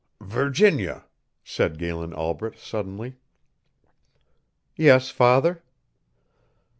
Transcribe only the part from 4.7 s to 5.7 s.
"Yes, father."